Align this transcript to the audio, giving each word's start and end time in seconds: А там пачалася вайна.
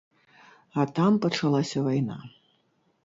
А 0.83 0.85
там 0.95 1.19
пачалася 1.25 1.85
вайна. 1.89 2.17